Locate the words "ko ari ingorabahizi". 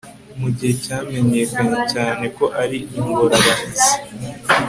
2.37-3.89